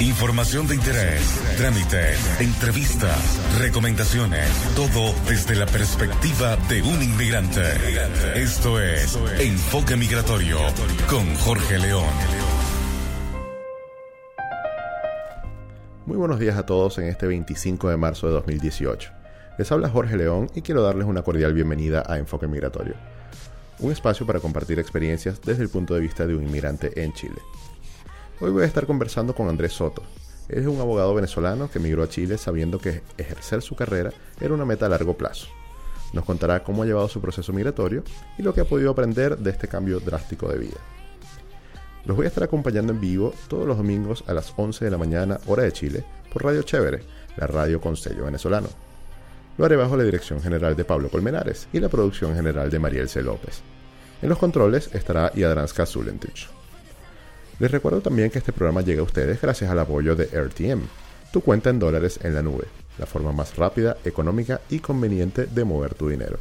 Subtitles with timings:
[0.00, 7.62] Información de interés, trámites, entrevistas, recomendaciones, todo desde la perspectiva de un inmigrante.
[8.34, 10.58] Esto es Enfoque Migratorio
[11.08, 12.08] con Jorge León.
[16.06, 19.12] Muy buenos días a todos en este 25 de marzo de 2018.
[19.58, 22.96] Les habla Jorge León y quiero darles una cordial bienvenida a Enfoque Migratorio,
[23.78, 27.40] un espacio para compartir experiencias desde el punto de vista de un inmigrante en Chile.
[28.40, 30.02] Hoy voy a estar conversando con Andrés Soto.
[30.48, 34.64] Es un abogado venezolano que emigró a Chile sabiendo que ejercer su carrera era una
[34.64, 35.46] meta a largo plazo.
[36.12, 38.02] Nos contará cómo ha llevado su proceso migratorio
[38.36, 40.78] y lo que ha podido aprender de este cambio drástico de vida.
[42.06, 44.98] Los voy a estar acompañando en vivo todos los domingos a las 11 de la
[44.98, 47.04] mañana, hora de Chile, por Radio Chévere,
[47.36, 47.94] la radio con
[48.24, 48.68] venezolano.
[49.56, 53.08] Lo haré bajo la dirección general de Pablo Colmenares y la producción general de Mariel
[53.08, 53.22] C.
[53.22, 53.62] López.
[54.20, 56.48] En los controles estará Yadranska Zulentich.
[57.58, 60.82] Les recuerdo también que este programa llega a ustedes gracias al apoyo de RTM,
[61.32, 62.64] tu cuenta en dólares en la nube,
[62.98, 66.38] la forma más rápida, económica y conveniente de mover tu dinero.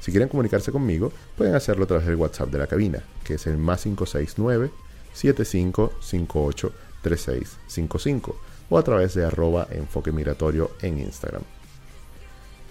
[0.00, 3.46] Si quieren comunicarse conmigo, pueden hacerlo a través del WhatsApp de la cabina, que es
[3.48, 4.70] el más 569
[5.12, 8.36] 7558 3655
[8.68, 11.42] o a través de arroba enfoque migratorio en Instagram.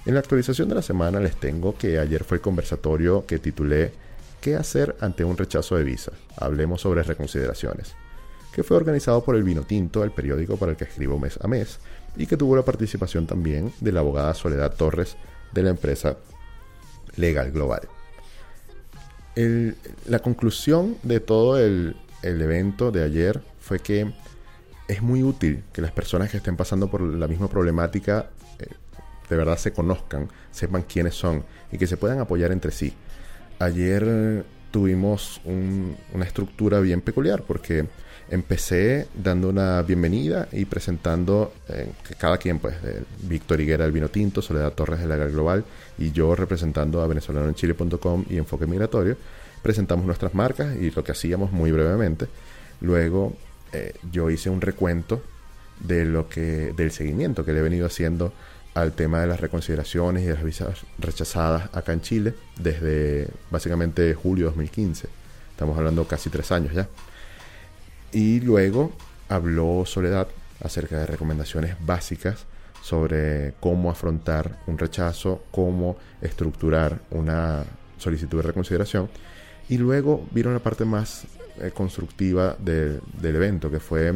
[0.05, 3.91] En la actualización de la semana les tengo que ayer fue el conversatorio que titulé
[4.45, 6.11] ¿Qué hacer ante un rechazo de visa?
[6.37, 7.95] Hablemos sobre reconsideraciones,
[8.53, 11.47] que fue organizado por el Vino Tinto, el periódico para el que escribo mes a
[11.47, 11.79] mes,
[12.15, 15.17] y que tuvo la participación también de la abogada Soledad Torres
[15.51, 16.17] de la empresa
[17.15, 17.89] Legal Global.
[20.05, 24.13] la conclusión de todo el, evento de ayer fue que
[24.87, 28.67] es muy útil que las personas que estén pasando por la misma problemática eh,
[29.27, 32.93] de verdad se conozcan, sepan quiénes son y que se puedan apoyar entre sí
[33.59, 37.85] ayer tuvimos una estructura bien peculiar porque
[38.29, 42.75] empecé dando una bienvenida y presentando eh, cada quien, pues,
[43.21, 45.63] Víctor Higuera del Vino Tinto, Soledad Torres de la Global
[45.97, 49.17] y yo representando a venezolanoenchile.com y Enfoque Migratorio,
[49.61, 52.27] presentamos nuestras marcas y lo que hacíamos muy brevemente.
[52.81, 53.35] Luego
[53.71, 55.21] eh, yo hice un recuento
[55.79, 58.33] de lo que del seguimiento que le he venido haciendo
[58.75, 64.13] al tema de las reconsideraciones y de las visas rechazadas acá en Chile desde básicamente
[64.13, 65.07] julio de 2015.
[65.49, 66.87] Estamos hablando casi tres años ya.
[68.11, 68.91] Y luego
[69.29, 70.27] habló Soledad
[70.61, 72.45] acerca de recomendaciones básicas
[72.81, 77.63] sobre cómo afrontar un rechazo, cómo estructurar una
[77.97, 79.09] solicitud de reconsideración.
[79.69, 81.25] Y luego vieron la parte más
[81.61, 84.13] eh, constructiva del evento, que fue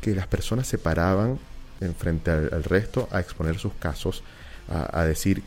[0.00, 1.38] que las personas se paraban
[1.82, 4.22] en frente al, resto a exponer sus casos,
[4.68, 5.42] a, decir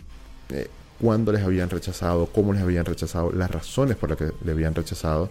[0.50, 0.70] eh,
[1.00, 4.76] cuándo les habían rechazado, cómo les habían rechazado, las razones por las que le habían
[4.76, 5.30] rechazado.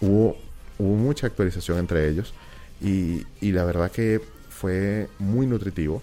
[0.00, 0.36] Hubo,
[0.78, 2.34] hubo mucha actualización entre ellos
[2.80, 6.02] y, la verdad que fue muy nutritivo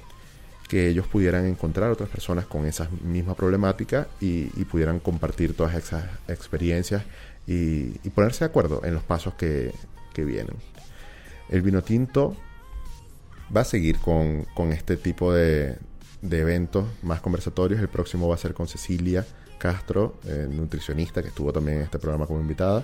[0.67, 6.05] que ellos pudieran encontrar otras personas con esa misma problemática y, pudieran compartir todas esas
[6.27, 7.03] experiencias
[7.45, 9.73] y, ponerse de acuerdo en los pasos que,
[10.13, 10.55] que vienen.
[11.49, 12.35] El vino tinto
[13.55, 15.77] va a seguir con, este tipo de,
[16.21, 17.79] eventos más conversatorios.
[17.79, 19.25] El próximo va a ser con Cecilia
[19.57, 22.83] Castro, eh, nutricionista, que estuvo también en este programa como invitada.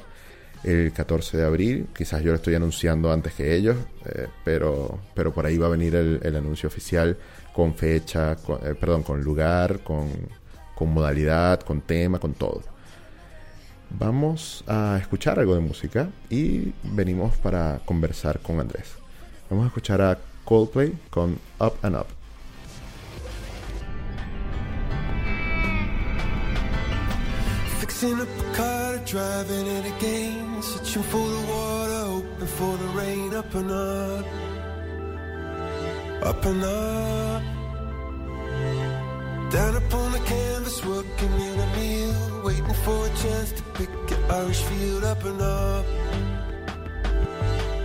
[0.63, 3.75] El 14 de abril, quizás yo lo estoy anunciando antes que ellos,
[4.05, 7.17] eh, pero, pero por ahí va a venir el, anuncio oficial
[7.53, 10.09] con fecha, eh, perdón, con lugar, con,
[10.73, 12.61] con modalidad, con tema, con todo.
[13.89, 18.93] Vamos a escuchar algo de música y venimos para conversar con Andrés.
[19.49, 22.07] Vamos a escuchar a Coldplay con Up and Up.
[27.79, 33.33] Fixing up a car, driving it again, searching for the water, hoping for the rain.
[33.33, 34.25] Up and up,
[36.23, 37.43] up and up.
[39.51, 44.31] Down upon the canvas, working in a meal, waiting for a chance to pick an
[44.31, 45.03] Irish field.
[45.03, 45.85] Up and up,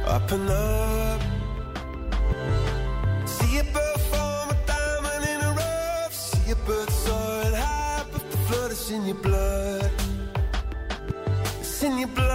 [0.06, 1.38] up and up.
[3.58, 6.14] See a bird form a diamond in a rough.
[6.14, 9.90] See a bird soaring high, but the flood is in your blood.
[11.58, 12.28] It's in your blood.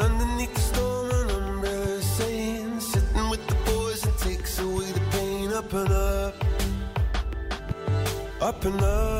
[0.00, 5.52] Underneath the storm, an umbrella saying, sitting with the boys takes away the pain.
[5.52, 6.34] Up and up,
[8.40, 9.17] up and up.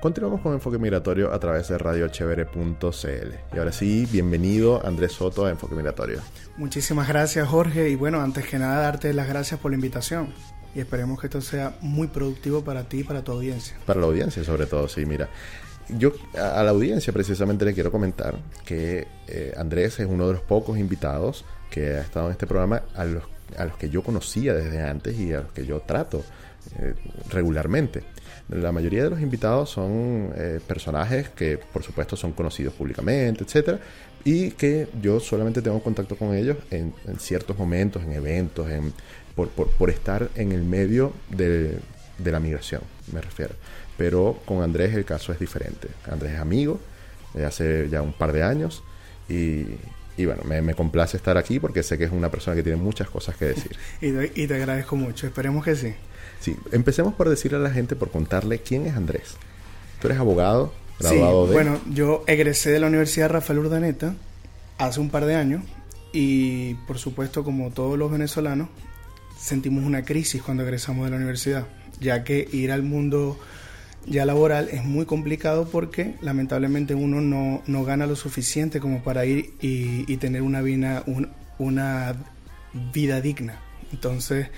[0.00, 3.54] Continuamos con Enfoque Migratorio a través de radiochevere.cl.
[3.54, 6.20] Y ahora sí, bienvenido Andrés Soto a Enfoque Migratorio.
[6.58, 10.34] Muchísimas gracias Jorge y bueno, antes que nada darte las gracias por la invitación
[10.74, 13.76] y esperemos que esto sea muy productivo para ti y para tu audiencia.
[13.86, 15.30] Para la audiencia, sobre todo, sí, mira.
[15.88, 20.34] Yo a a la audiencia precisamente le quiero comentar que eh, Andrés es uno de
[20.34, 23.24] los pocos invitados que ha estado en este programa a los,
[23.56, 26.22] a los que yo conocía desde antes y a los que yo trato
[26.78, 26.94] eh,
[27.30, 28.02] regularmente.
[28.48, 33.78] La mayoría de los invitados son eh, personajes que por supuesto son conocidos públicamente, etcétera,
[34.24, 38.92] y que yo solamente tengo contacto con ellos en, en ciertos momentos, en eventos, en,
[39.34, 41.78] por, por, por estar en el medio de,
[42.18, 43.54] de la migración, me refiero.
[43.96, 45.88] Pero con Andrés el caso es diferente.
[46.10, 46.80] Andrés es amigo
[47.34, 48.82] de hace ya un par de años
[49.28, 49.64] y,
[50.16, 52.76] y bueno, me, me complace estar aquí porque sé que es una persona que tiene
[52.76, 53.76] muchas cosas que decir.
[54.00, 55.94] Y te, y te agradezco mucho, esperemos que sí.
[56.40, 59.34] Sí, empecemos por decirle a la gente, por contarle quién es Andrés.
[60.00, 61.52] Tú eres abogado, Sí, graduado de...
[61.54, 64.14] bueno, yo egresé de la Universidad Rafael Urdaneta
[64.78, 65.62] hace un par de años
[66.12, 68.68] y por supuesto como todos los venezolanos
[69.38, 71.66] sentimos una crisis cuando egresamos de la universidad,
[72.00, 73.38] ya que ir al mundo
[74.06, 79.24] ya laboral es muy complicado porque lamentablemente uno no, no gana lo suficiente como para
[79.26, 81.28] ir y, tener una vida, un-
[81.58, 82.14] una
[82.92, 83.58] vida digna.
[83.92, 84.48] Entonces,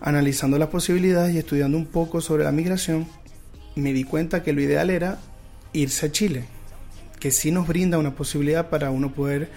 [0.00, 3.06] analizando las posibilidades y estudiando un poco sobre la migración,
[3.74, 5.18] me di cuenta que lo ideal era
[5.72, 6.44] irse a Chile,
[7.20, 9.50] que sí nos brinda una posibilidad para uno poder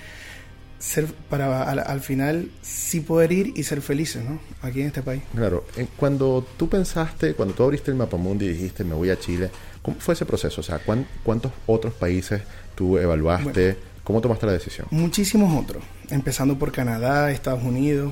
[0.79, 4.39] ser, para al, al final sí poder ir y ser felices, ¿no?
[4.61, 5.21] Aquí en este país.
[5.35, 9.19] Claro, eh, cuando tú pensaste, cuando tú abriste el Mapamundi y dijiste me voy a
[9.19, 9.49] Chile,
[9.81, 10.61] ¿cómo fue ese proceso?
[10.61, 12.41] O sea, ¿cuán- ¿cuántos otros países
[12.75, 13.77] tú evaluaste?
[14.03, 14.87] ¿Cómo tomaste la decisión?
[14.89, 18.11] Muchísimos otros, empezando por Canadá, Estados Unidos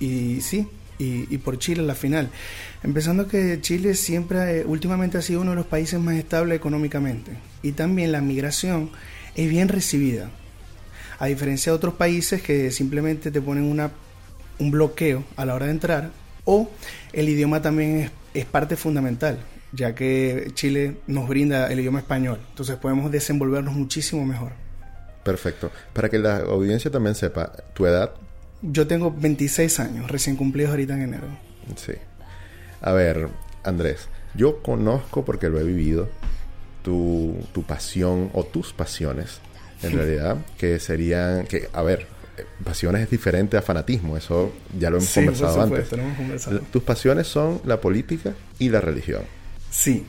[0.00, 0.66] y sí,
[0.98, 2.30] y, y por Chile a la final.
[2.82, 7.32] Empezando que Chile siempre, eh, últimamente ha sido uno de los países más estables económicamente
[7.62, 8.90] y también la migración
[9.34, 10.30] es bien recibida.
[11.18, 13.90] A diferencia de otros países que simplemente te ponen una,
[14.58, 16.10] un bloqueo a la hora de entrar
[16.44, 16.70] o
[17.12, 19.38] el idioma también es, es parte fundamental
[19.72, 22.40] ya que Chile nos brinda el idioma español.
[22.50, 24.52] Entonces podemos desenvolvernos muchísimo mejor.
[25.22, 25.70] Perfecto.
[25.92, 28.12] Para que la audiencia también sepa, tu edad,
[28.62, 31.26] Yo tengo 26 años, recién cumplidos ahorita en enero.
[31.76, 31.92] sí.
[32.80, 33.28] A ver,
[33.64, 36.08] Andrés, yo conozco porque lo he vivido
[36.82, 39.40] tu, tu pasión o tus pasiones,
[39.82, 42.06] en realidad, que serían, que, a ver,
[42.64, 45.66] pasiones es diferente a fanatismo, eso ya lo hemos Sí, por conversado antes.
[45.88, 46.60] supuesto, lo hemos conversado.
[46.72, 49.22] Tus pasiones son la política y la religión.
[49.70, 50.04] Sí,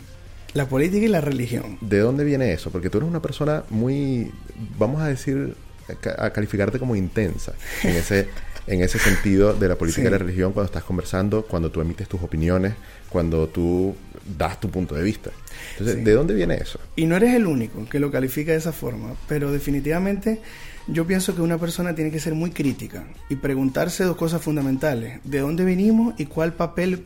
[0.53, 1.77] la política y la religión.
[1.81, 2.69] ¿De dónde viene eso?
[2.71, 4.31] Porque tú eres una persona muy,
[4.77, 5.55] vamos a decir,
[5.89, 7.53] a ca- a calificarte como intensa
[7.83, 8.27] en ese,
[8.67, 10.07] en ese sentido de la política Sí.
[10.07, 12.73] y la religión cuando estás conversando, cuando tú emites tus opiniones,
[13.09, 13.95] cuando tú
[14.37, 15.29] das tu punto de vista.
[15.71, 16.03] Entonces, Sí.
[16.03, 16.79] ¿de dónde viene eso?
[16.95, 20.41] Y no eres el único que lo califica de esa forma, pero definitivamente
[20.87, 25.19] yo pienso que una persona tiene que ser muy crítica y preguntarse dos cosas fundamentales.
[25.23, 27.05] ¿De dónde venimos y cuál papel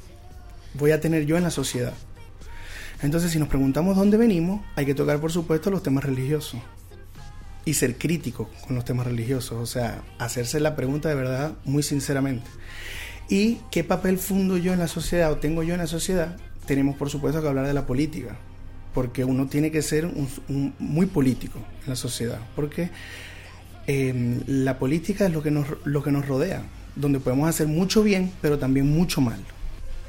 [0.74, 1.94] voy a tener yo en la sociedad?
[3.04, 6.60] Entonces, si nos preguntamos dónde venimos, hay que tocar, por supuesto, los temas religiosos.
[7.66, 9.54] Y ser crítico con los temas religiosos.
[9.62, 12.48] O sea, hacerse la pregunta de verdad muy sinceramente.
[13.30, 16.38] ¿Y qué papel fundo yo en la sociedad o tengo yo en la sociedad?
[16.66, 18.36] Tenemos, por supuesto, que hablar de la política.
[18.94, 22.40] Porque uno tiene que ser un- un- muy político en la sociedad.
[22.56, 22.90] Porque
[23.88, 26.64] eh, la política es lo que, nos, lo que nos rodea.
[26.96, 29.40] Donde podemos hacer mucho bien, pero también mucho mal.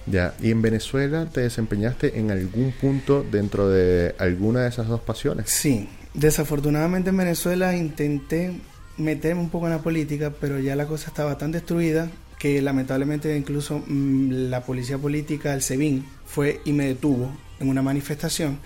[0.06, 5.00] Ya, ¿y en Venezuela te desempeñaste en algún punto dentro de alguna de esas dos
[5.00, 5.48] pasiones?
[5.48, 8.52] Sí, desafortunadamente en Venezuela intenté
[8.98, 13.36] meterme un poco en la política, pero ya la cosa estaba tan destruida que lamentablemente
[13.36, 18.58] incluso mm, la policía política, el SEBIN, fue y me detuvo en una manifestación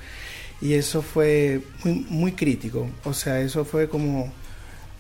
[0.61, 2.89] y eso fue muy, muy crítico.
[3.05, 4.33] O sea, eso fue como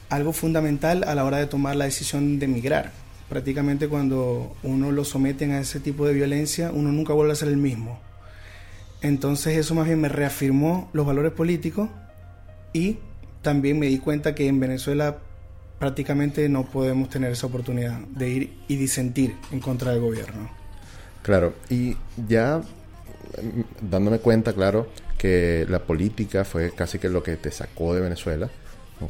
[0.09, 2.93] algo fundamental a la hora de tomar la decisión de emigrar.
[3.29, 7.49] Prácticamente cuando uno lo someten a ese tipo de violencia, uno nunca vuelve a ser
[7.49, 7.99] el mismo.
[9.00, 11.88] Entonces eso más bien me reafirmó los valores políticos
[12.76, 12.99] y
[13.40, 15.16] también me di cuenta que en Venezuela
[15.78, 20.50] prácticamente no podemos tener esa oportunidad de ir y disentir en contra del gobierno.
[21.23, 21.97] Claro, y
[22.28, 27.95] ya mm, dándome cuenta, claro, que la política fue casi que lo que te sacó
[27.95, 28.50] de Venezuela,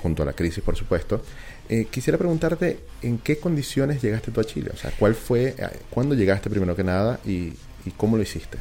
[0.00, 1.22] junto a la crisis, por supuesto.
[1.68, 5.68] eh, quisiera preguntarte en qué condiciones llegaste tú a Chile, o sea, cuál fue, eh,
[5.90, 7.52] cuándo llegaste primero que nada y,
[7.84, 8.58] y cómo lo hiciste.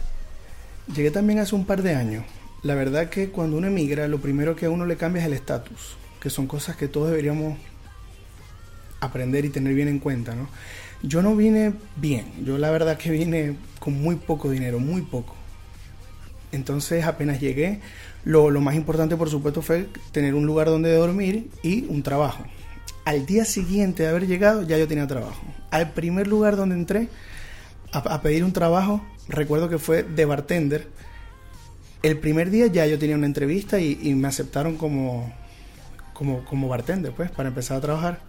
[0.95, 2.25] Llegué también hace un par de años.
[2.65, 5.33] La verdad que cuando uno emigra, lo primero que a uno le cambia es el
[5.33, 7.59] estatus, que son cosas que todos deberíamos
[9.01, 10.49] aprender y tener bien en cuenta, ¿no?
[11.03, 15.35] Yo no vine bien, yo la verdad que vine con muy poco dinero, muy poco.
[16.51, 17.81] Entonces apenas llegué,
[18.23, 22.45] lo, lo más importante por supuesto fue tener un lugar donde dormir y un trabajo.
[23.05, 25.43] Al día siguiente de haber llegado ya yo tenía trabajo.
[25.69, 27.09] Al primer lugar donde entré
[27.91, 30.87] a, a pedir un trabajo, recuerdo que fue de bartender.
[32.03, 35.33] El primer día ya yo tenía una entrevista y, y me aceptaron como,
[36.13, 38.19] como, como bartender, pues, para empezar a trabajar.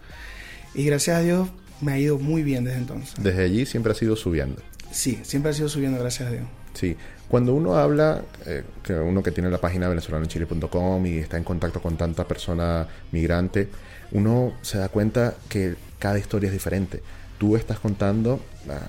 [0.73, 1.49] Y gracias a Dios
[1.81, 3.15] me ha ido muy bien desde entonces.
[3.17, 4.61] Desde allí siempre has ido subiendo.
[4.91, 6.45] Sí, siempre ha sido subiendo, gracias a Dios.
[6.73, 6.95] Sí,
[7.27, 11.81] cuando uno habla, eh, que uno que tiene la página venezolanochile.com y está en contacto
[11.81, 13.67] con tanta persona migrante,
[14.11, 17.01] uno se da cuenta que cada historia es diferente.
[17.37, 18.39] Tú estás contando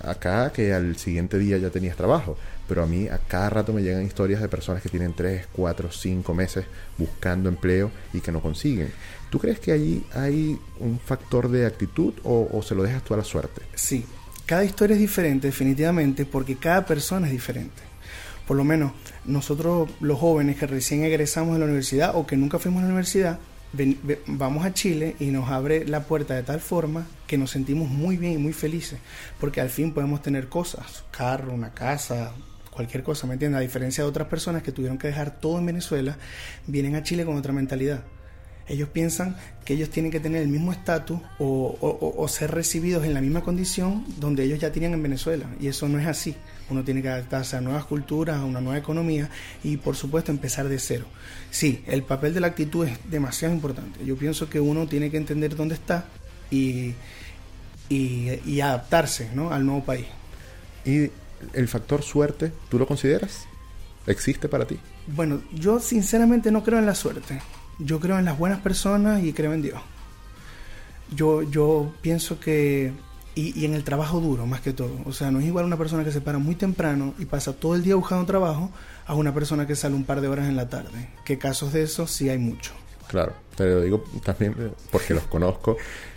[0.02, 2.36] acá que al siguiente día ya tenías trabajo,
[2.68, 5.90] pero a mí a cada rato me llegan historias de personas que tienen 3, 4,
[5.90, 6.64] 5 meses
[6.96, 8.92] buscando empleo y que no consiguen.
[9.30, 13.14] ¿Tú crees que allí hay un factor de actitud o, o se lo dejas tú
[13.14, 13.62] a la suerte?
[13.74, 14.04] Sí,
[14.46, 17.82] cada historia es diferente definitivamente porque cada persona es diferente.
[18.46, 18.92] Por lo menos
[19.26, 22.88] nosotros los jóvenes que recién egresamos de la universidad o que nunca fuimos a la
[22.88, 23.38] universidad,
[24.26, 28.16] vamos a Chile y nos abre la puerta de tal forma que nos sentimos muy
[28.16, 28.98] bien y muy felices
[29.38, 32.32] porque al fin podemos tener cosas, carro, una casa,
[32.70, 33.58] cualquier cosa, ¿me entiendes?
[33.58, 36.16] A diferencia de otras personas que tuvieron que dejar todo en Venezuela,
[36.66, 38.04] vienen a Chile con otra mentalidad.
[38.68, 43.04] Ellos piensan que ellos tienen que tener el mismo estatus o- o- o ser recibidos
[43.04, 45.46] en la misma condición donde ellos ya tenían en Venezuela.
[45.60, 46.36] Y eso no es así.
[46.70, 49.30] Uno tiene que adaptarse a nuevas culturas, a una nueva economía
[49.64, 51.06] y por supuesto empezar de cero.
[51.50, 54.04] Sí, el papel de la actitud es demasiado importante.
[54.04, 56.04] Yo pienso que uno tiene que entender dónde está
[56.50, 56.94] y,
[57.88, 59.50] y- y adaptarse ¿no?
[59.52, 60.06] al nuevo país.
[60.84, 61.10] ¿Y
[61.54, 63.46] el factor suerte, tú lo consideras?
[64.06, 64.78] ¿Existe para ti?
[65.06, 67.40] Bueno, yo sinceramente no creo en la suerte.
[67.78, 69.80] Yo creo en las buenas personas y creo en Dios.
[71.14, 72.92] Yo, yo pienso que...
[73.38, 74.96] Y, y en el trabajo duro, más que todo.
[75.04, 77.76] O sea, no es igual una persona que se para muy temprano y pasa todo
[77.76, 78.72] el día buscando trabajo
[79.06, 81.10] a una persona que sale un par de horas en la tarde.
[81.24, 82.72] Que casos de esos sí hay mucho.
[83.06, 84.54] Claro, te lo digo también
[84.90, 85.76] porque los conozco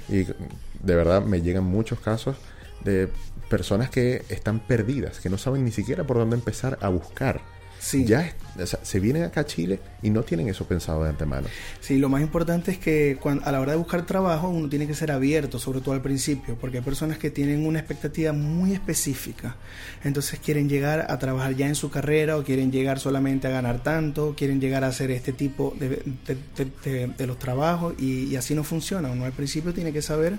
[0.10, 2.38] y de verdad me llegan muchos casos
[2.84, 3.08] de
[3.50, 7.42] personas que están perdidas, que no saben ni siquiera por dónde empezar a buscar.
[7.84, 8.06] Sí.
[8.06, 11.10] ya es- o sea, se vienen acá a Chile y no tienen eso pensado de
[11.10, 11.48] antemano.
[11.80, 14.94] Sí, lo más importante es que a la hora de buscar trabajo uno tiene que
[14.94, 19.56] ser abierto, sobre todo al principio, porque hay personas que tienen una expectativa muy específica.
[20.04, 23.82] Entonces quieren llegar a trabajar ya en su carrera o quieren llegar solamente a ganar
[23.82, 28.26] tanto, quieren llegar a hacer este tipo de, de- de- de- de los trabajos y,
[28.26, 29.10] y así no funciona.
[29.10, 30.38] Uno al principio tiene que saber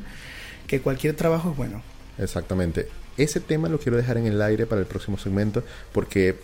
[0.69, 1.83] que cualquier trabajo es bueno.
[2.19, 2.87] Exactamente.
[3.17, 6.37] Ese tema lo quiero dejar en el aire para el próximo segmento porque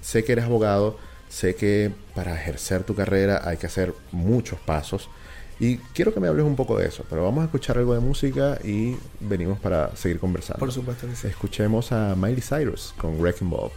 [0.00, 0.98] sé que eres abogado,
[1.28, 5.08] sé que para ejercer tu carrera hay que hacer muchos pasos
[5.60, 8.00] y quiero que me hables un poco de eso, pero vamos a escuchar algo de
[8.00, 10.58] música y venimos para seguir conversando.
[10.58, 11.28] Por supuesto que sí.
[11.28, 13.70] Escuchemos a Miley Cyrus con Wrecking Ball.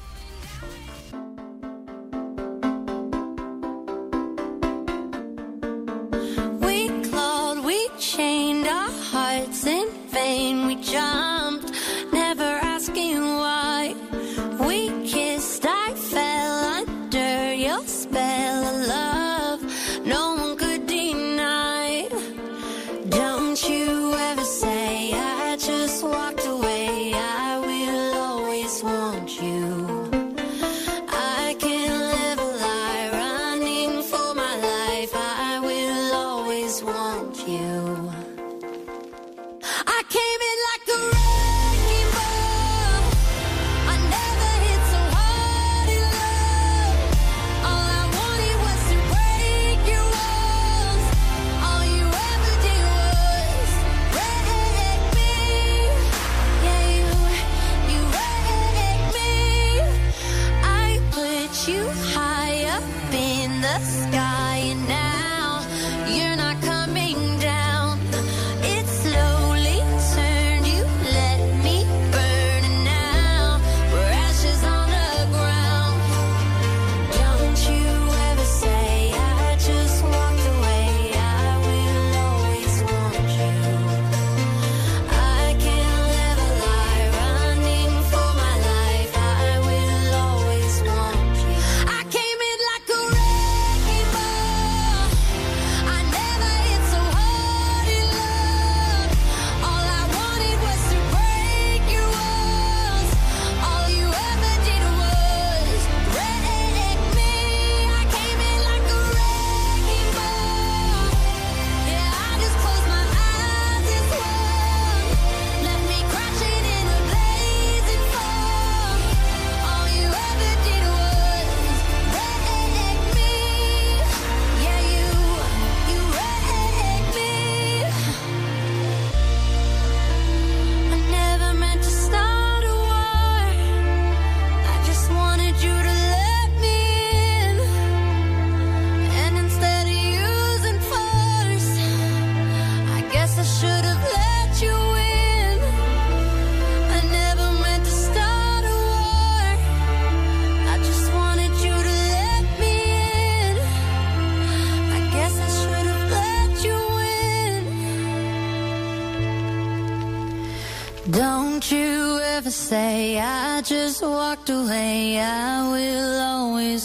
[28.68, 29.97] Always want you.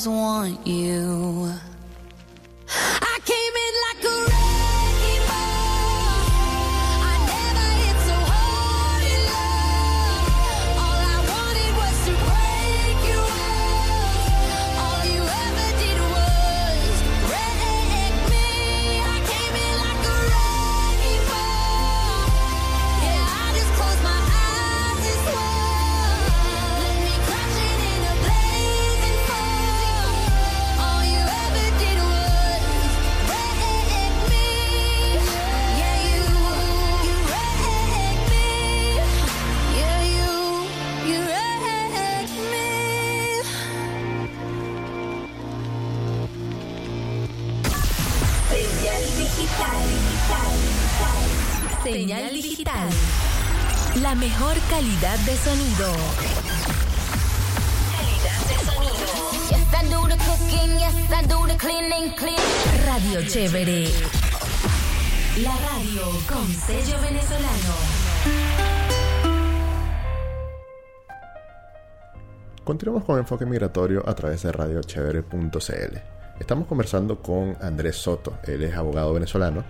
[0.06, 0.61] Want
[51.92, 52.88] Señal digital.
[54.00, 55.92] La mejor calidad de sonido.
[57.92, 59.12] Calidad de sonido.
[59.50, 60.78] Yes, I do the cooking.
[60.78, 62.14] Yes, I do the cleaning.
[62.16, 62.38] Clean.
[62.86, 63.88] Radio Chévere.
[65.42, 67.74] La radio con sello venezolano.
[72.64, 75.98] Continuamos con Enfoque Migratorio a través de radiochevere.cl.
[76.40, 79.62] Estamos conversando con Andrés Soto, él es abogado venezolano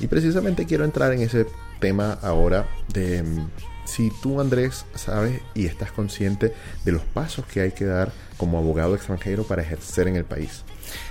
[0.00, 1.46] y precisamente quiero entrar en ese
[1.78, 3.50] tema ahora de, mm,
[3.84, 6.52] si tú, Andrés, sabes y estás consciente
[6.84, 10.62] de los pasos que hay que dar como abogado extranjero para ejercer en el país.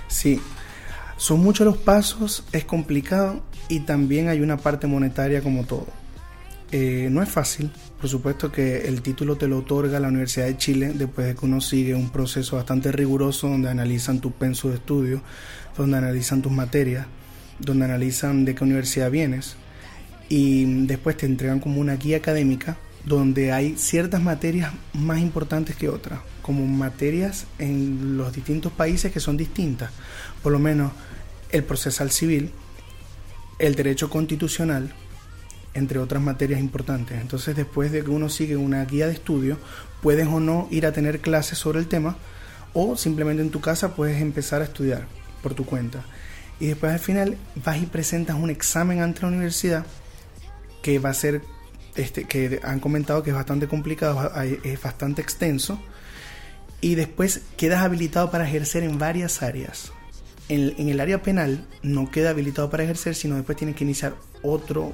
[0.06, 0.40] Sí,
[1.16, 5.86] son muchos los pasos, es complicado y también hay una parte monetaria como todo.
[6.70, 10.58] Eh, no es fácil, por supuesto que el título te lo otorga la Universidad de
[10.58, 14.76] Chile después de que uno sigue un proceso bastante riguroso donde analizan tu penso de
[14.76, 15.22] estudio,
[15.76, 17.06] donde analizan tus materias,
[17.58, 19.56] donde analizan de qué universidad vienes
[20.28, 25.88] y después te entregan como una guía académica donde hay ciertas materias más importantes que
[25.88, 29.90] otras, como materias en los distintos países que son distintas,
[30.42, 30.92] por lo menos
[31.50, 32.52] el procesal civil,
[33.58, 34.92] el derecho constitucional,
[35.74, 37.20] entre otras materias importantes.
[37.20, 39.58] Entonces, después de que uno sigue una guía de estudio,
[40.02, 42.16] puedes o no ir a tener clases sobre el tema
[42.74, 45.06] o simplemente en tu casa puedes empezar a estudiar
[45.42, 46.04] por tu cuenta.
[46.60, 49.86] Y después al final vas y presentas un examen ante la universidad
[50.82, 51.42] que va a ser,
[51.96, 54.30] este, que han comentado que es bastante complicado,
[54.64, 55.78] es bastante extenso,
[56.80, 59.92] y después quedas habilitado para ejercer en varias áreas.
[60.48, 64.14] En, en el área penal no queda habilitado para ejercer, sino después tienes que iniciar
[64.42, 64.92] otro,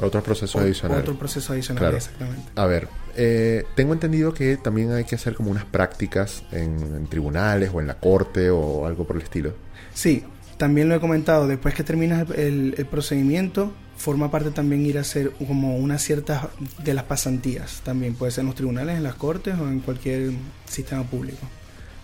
[0.00, 1.02] Otros procesos adicionales.
[1.02, 1.80] otro proceso adicional.
[1.82, 1.96] Claro.
[1.96, 2.42] Exactamente.
[2.54, 7.06] A ver, eh, tengo entendido que también hay que hacer como unas prácticas en, en
[7.08, 9.52] tribunales o en la corte o algo por el estilo.
[9.92, 10.24] Sí,
[10.56, 14.96] también lo he comentado, después que terminas el, el- el procedimiento, forma parte también ir
[14.96, 16.46] a hacer como unas ciertas
[16.82, 20.30] de las pasantías, también puede ser en los tribunales, en las cortes o en cualquier
[20.64, 21.46] sistema público.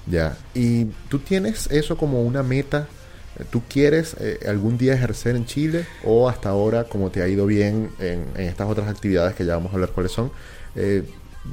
[0.06, 0.36] Ya.
[0.54, 2.86] ¿Y tú tienes eso como una meta?
[3.50, 7.46] ¿Tú quieres eh, algún día ejercer en Chile o hasta ahora, como te ha ido
[7.46, 10.30] bien en, en estas otras actividades que ya vamos a hablar cuáles son,
[10.74, 11.02] eh,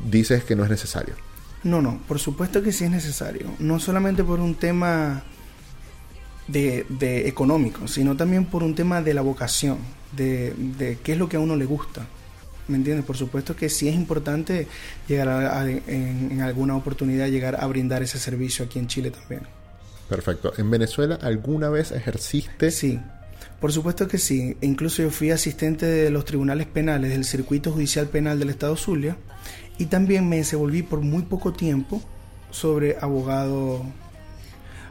[0.09, 1.15] dices que no es necesario?
[1.63, 5.23] No, no, por supuesto que sí es necesario, no solamente por un tema
[6.47, 9.77] de, de económico, sino también por un tema de la vocación,
[10.15, 12.05] de, de qué es lo que a uno le gusta.
[12.67, 13.05] ¿Me entiendes?
[13.05, 14.67] Por supuesto que sí es importante
[15.07, 19.11] llegar a, a- en, en alguna oportunidad llegar a brindar ese servicio aquí en Chile
[19.11, 19.41] también.
[20.07, 20.53] Perfecto.
[20.57, 22.71] ¿En Venezuela alguna vez ejerciste?
[22.71, 22.99] Sí,
[23.59, 24.55] por supuesto que sí.
[24.61, 29.17] Incluso yo fui asistente de los tribunales penales del Circuito Judicial Penal del Estado Zulia
[29.77, 32.01] y también me desenvolví por muy poco tiempo
[32.51, 33.83] sobre abogado,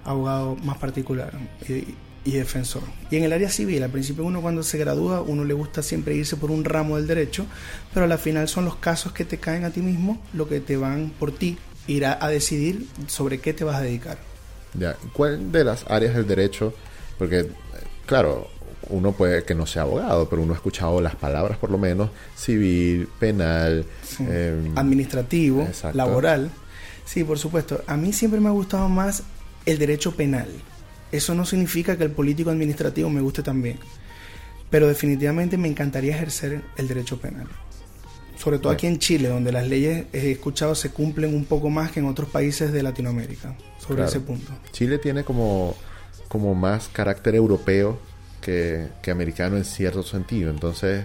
[0.04, 1.32] abogado más particular
[1.68, 2.82] y, y defensor.
[3.10, 6.14] Y en el área civil, al principio uno cuando se gradúa, uno le gusta siempre
[6.14, 7.46] irse por un ramo del derecho,
[7.92, 10.60] pero a la final son los casos que te caen a ti mismo lo que
[10.60, 14.18] te van por ti ir a, a decidir sobre qué te vas a dedicar.
[14.78, 14.96] Ya.
[15.12, 16.72] ¿Cuál de las áreas del derecho?
[17.18, 17.48] Porque,
[18.06, 18.48] claro,
[18.88, 22.10] uno puede que no sea abogado, pero uno ha escuchado las palabras por lo menos,
[22.36, 24.24] civil, penal, Sí.
[24.28, 25.96] em, administrativo, exacto.
[25.96, 26.50] laboral.
[27.04, 27.82] Sí, por supuesto.
[27.86, 29.24] A mí siempre me ha gustado más
[29.66, 30.48] el derecho penal.
[31.10, 33.78] Eso no significa que el político administrativo me guste también.
[34.70, 37.46] Pero definitivamente me encantaría ejercer el derecho penal.
[38.38, 38.74] Sobre todo Bien.
[38.76, 42.06] aquí en Chile, donde las leyes, he escuchado, se cumplen un poco más que en
[42.06, 43.54] otros países de Latinoamérica.
[43.78, 44.08] Sobre Claro.
[44.10, 44.50] ese punto.
[44.72, 45.76] Chile tiene como,
[46.28, 47.98] como más carácter europeo
[48.40, 50.50] que, que americano en cierto sentido.
[50.50, 51.04] Entonces,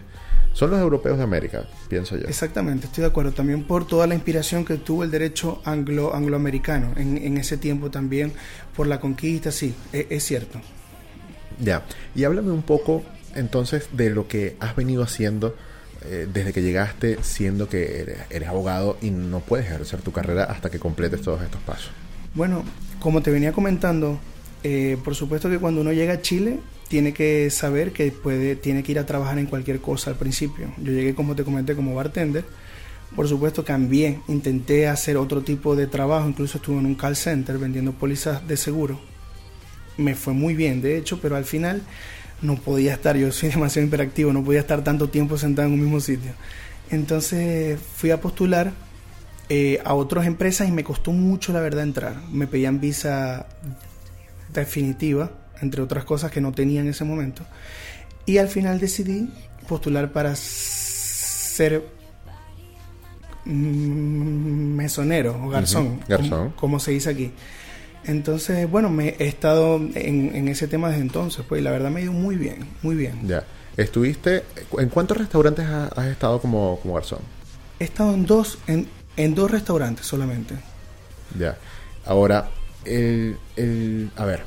[0.54, 2.28] son los europeos de América, pienso yo.
[2.28, 3.32] Exactamente, estoy de acuerdo.
[3.32, 7.92] También por toda la inspiración que tuvo el derecho anglo, angloamericano en, en ese tiempo
[7.92, 8.34] también,
[8.76, 10.60] por la conquista, sí, e- es cierto.
[11.60, 11.84] Ya.
[12.16, 13.04] Y háblame un poco
[13.36, 15.56] entonces de lo que has venido haciendo
[16.06, 20.46] eh, desde que llegaste, siendo que eres, eres abogado y no puedes ejercer tu carrera
[20.46, 21.92] hasta que completes todos estos pasos.
[22.34, 22.64] Bueno,
[23.00, 24.20] como te venía comentando,
[24.64, 28.84] eh, por supuesto que cuando uno llega a Chile tiene que saber que puede, tiene
[28.84, 30.72] que ir a trabajar en cualquier cosa al principio.
[30.78, 32.46] Yo llegué, como te comenté, como bartender.
[33.16, 37.58] Por supuesto, cambié, intenté hacer otro tipo de trabajo, incluso estuve en un call center
[37.58, 39.00] vendiendo pólizas de seguro.
[39.98, 41.82] Me fue muy bien, de hecho, pero al final
[42.42, 45.82] no podía estar, yo soy demasiado hiperactivo, no podía estar tanto tiempo sentado en un
[45.82, 46.32] mismo sitio.
[46.90, 48.72] Entonces fui a postular
[49.50, 52.22] eh, a otras empresas y me costó mucho, la verdad, entrar.
[52.32, 53.48] Me pedían visa
[54.54, 57.44] definitiva, entre otras cosas que no tenía en ese momento.
[58.26, 59.30] Y al final decidí
[59.68, 61.84] postular para ser
[63.46, 66.30] mm, mesonero o garzón, garzón.
[66.50, 67.32] Como, como se dice aquí.
[68.06, 71.90] Entonces, bueno, me he estado en, en ese tema desde entonces, pues y la verdad
[71.90, 73.28] me ha ido muy bien, muy bien.
[73.28, 73.44] Ya.
[73.76, 74.44] ¿Estuviste,
[74.80, 77.20] en cuántos restaurantes ha- has, estado como, como garzón?
[77.80, 80.56] He estado en dos, en, en dos restaurantes solamente.
[81.38, 81.58] Ya.
[82.06, 82.48] Ahora,
[82.86, 84.44] el, el- a ver,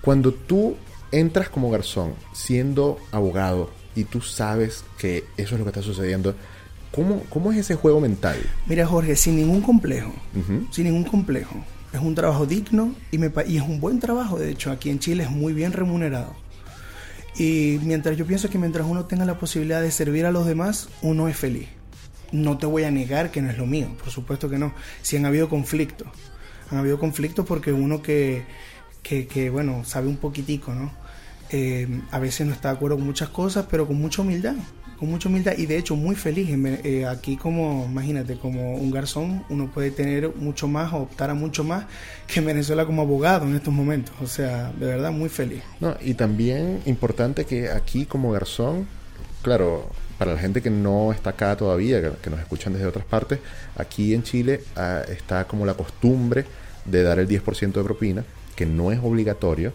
[0.00, 0.76] cuando tú
[1.12, 6.34] entras como garzón, siendo abogado, y tú sabes que eso es lo que está sucediendo,
[6.92, 8.38] ¿cómo, cómo es ese juego mental?
[8.66, 10.12] Mira, Jorge, sin ningún complejo,
[10.70, 11.56] sin ningún complejo.
[11.92, 15.00] Es un trabajo digno y, me, y es un buen trabajo, de hecho, aquí en
[15.00, 16.34] Chile es muy bien remunerado.
[17.36, 20.88] Y mientras yo pienso que mientras uno tenga la posibilidad de servir a los demás,
[21.02, 21.68] uno es feliz.
[22.32, 24.72] No te voy a negar que no es lo mío, por supuesto que no.
[25.02, 26.06] Si han habido conflictos,
[26.70, 28.44] han habido conflictos porque uno que,
[29.02, 30.92] que, que, bueno, sabe un poquitico, ¿no?
[31.52, 34.54] Eh, a veces no está de acuerdo con muchas cosas, pero con mucha humildad,
[34.98, 36.48] con mucha humildad y de hecho muy feliz.
[36.84, 41.34] Eh, aquí como, imagínate, como un garzón, uno puede tener mucho más o optar a
[41.34, 41.86] mucho más
[42.28, 44.14] que en Venezuela como abogado en estos momentos.
[44.22, 45.62] O sea, de verdad muy feliz.
[45.80, 48.86] No, y también importante que aquí como garzón,
[49.42, 53.06] claro, para la gente que no está acá todavía, que, que nos escuchan desde otras
[53.06, 53.40] partes,
[53.76, 56.44] aquí en Chile ah, está como la costumbre
[56.84, 58.24] de dar el 10% de propina,
[58.60, 59.72] que no es obligatorio,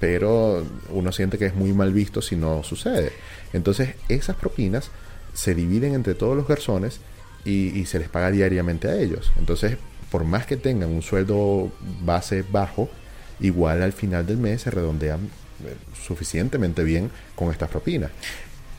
[0.00, 3.10] pero uno siente que es muy mal visto si no sucede.
[3.54, 4.90] Entonces, esas propinas
[5.32, 7.00] se dividen entre todos los garzones
[7.46, 9.32] y, y se les paga diariamente a ellos.
[9.38, 9.78] Entonces,
[10.10, 11.72] por más que tengan un sueldo
[12.04, 12.90] base bajo,
[13.40, 15.20] igual al final del mes se redondean
[15.64, 15.74] eh,
[16.06, 18.10] suficientemente bien con estas propinas.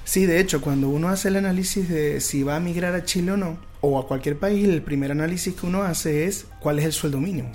[0.04, 3.32] Sí, de hecho, cuando uno hace el análisis de si va a migrar a Chile
[3.32, 6.86] o no, o a cualquier país, el primer análisis que uno hace es cuál es
[6.86, 7.52] el sueldo mínimo.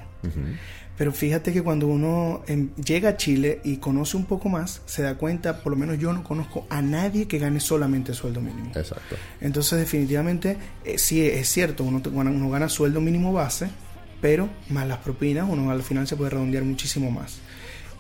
[0.96, 5.02] Pero fíjate que cuando uno em, llega a Chile y conoce un poco más, se
[5.02, 8.70] da cuenta, por lo menos yo no conozco a nadie que gane solamente sueldo mínimo.
[8.74, 9.16] Exacto.
[9.40, 13.68] Entonces, definitivamente, eh, sí es cierto, uno, uno gana sueldo mínimo base,
[14.20, 17.38] pero más las propinas, uno al final se puede redondear muchísimo más.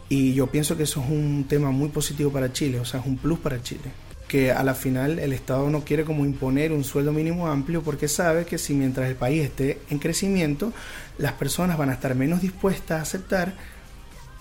[0.08, 3.06] Y yo pienso que eso es un tema muy positivo para Chile, o sea, es
[3.06, 3.90] un plus para Chile.
[4.34, 8.08] Que a la final el Estado no quiere como imponer un sueldo mínimo amplio porque
[8.08, 10.72] sabe que si mientras el país esté en crecimiento,
[11.18, 13.54] las personas van a estar menos dispuestas a aceptar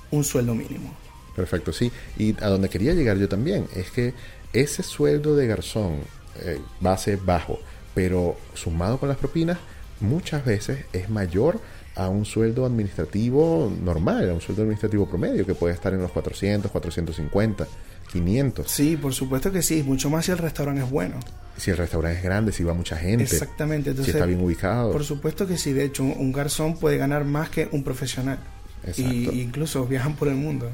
[0.10, 0.92] un sueldo mínimo.
[1.36, 1.92] Perfecto, sí.
[2.18, 4.16] Y a donde quería llegar yo también es que
[4.52, 6.00] ese sueldo de garzón
[6.42, 7.60] eh, base bajo,
[7.94, 9.60] pero sumado con las propinas,
[10.00, 11.60] muchas veces es mayor
[11.94, 16.10] a un sueldo administrativo normal, a un sueldo administrativo promedio que puede estar en los
[16.10, 17.68] 400, 450,
[18.14, 18.72] 500.
[18.72, 21.20] Sí, por supuesto que sí, mucho más si el restaurante es bueno.
[21.58, 24.92] Si el restaurante es grande, si va mucha gente, Exactamente, si entonces está bien ubicado.
[24.92, 28.40] Por supuesto que sí, de hecho un, un garzón puede ganar más que un profesional.
[28.86, 29.12] Exacto.
[29.12, 30.70] Y incluso viajan por el mundo.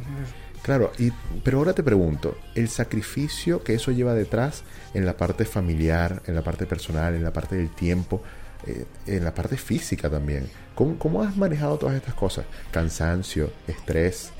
[0.61, 1.11] Claro, y,
[1.43, 6.35] pero ahora te pregunto, el sacrificio que eso lleva detrás en la parte familiar, en
[6.35, 8.21] la parte personal, en la parte del tiempo,
[8.67, 10.49] eh, en la parte física también.
[10.75, 12.45] ¿Cómo, cómo has manejado todas estas cosas?
[12.71, 14.31] Cansancio, estrés.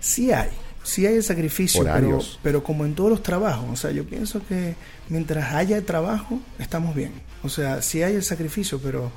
[0.00, 0.50] Sí hay,
[0.84, 2.38] sí hay el sacrificio, pero, Horarios.
[2.44, 4.76] pero como en todos los trabajos, o sea, yo pienso que
[5.08, 7.10] mientras haya trabajo, estamos bien.
[7.42, 9.10] O sea, sí hay el sacrificio, pero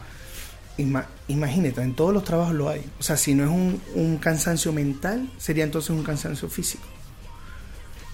[0.79, 2.83] ima- imagínate, en todos los trabajos lo hay.
[2.99, 6.83] O sea, si no es un, un cansancio mental, sería entonces un cansancio físico.